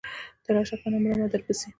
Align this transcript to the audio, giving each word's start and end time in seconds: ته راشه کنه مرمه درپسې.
ته 0.43 0.49
راشه 0.55 0.75
کنه 0.81 0.97
مرمه 1.03 1.27
درپسې. 1.31 1.67